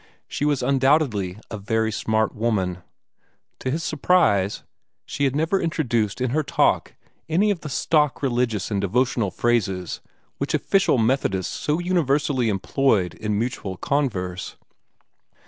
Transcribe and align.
She 0.27 0.45
was 0.45 0.63
undoubtedly 0.63 1.37
a 1.51 1.59
very 1.59 1.91
smart 1.91 2.33
woman. 2.33 2.79
To 3.59 3.69
his 3.69 3.83
surprise 3.83 4.63
she 5.05 5.25
had 5.25 5.35
never 5.35 5.61
introduced 5.61 6.19
in 6.19 6.31
her 6.31 6.41
talk 6.41 6.95
any 7.29 7.51
of 7.51 7.59
the 7.59 7.69
stock 7.69 8.23
religious 8.23 8.71
and 8.71 8.81
devotional 8.81 9.29
phrases 9.29 10.01
which 10.39 10.55
official 10.55 10.97
Methodists 10.97 11.53
so 11.53 11.77
universally 11.77 12.49
employed 12.49 13.13
in 13.13 13.37
mutual 13.37 13.77
converse. 13.77 14.55